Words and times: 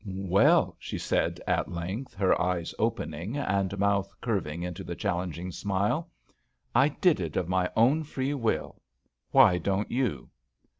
"Well!" 0.03 0.75
she 0.79 0.97
said, 0.97 1.39
at 1.45 1.71
length, 1.71 2.15
her 2.15 2.41
eyes 2.41 2.73
open 2.79 3.13
ing 3.13 3.37
and 3.37 3.77
mouth 3.77 4.11
curving 4.19 4.63
into 4.63 4.83
the 4.83 4.95
challenging 4.95 5.51
smile. 5.51 6.09
"I 6.73 6.89
did 6.89 7.19
it 7.19 7.37
of 7.37 7.47
my 7.47 7.69
own 7.77 8.01
free 8.03 8.33
will. 8.33 8.81
Why 9.29 9.59
don't 9.59 9.91
you 9.91 10.31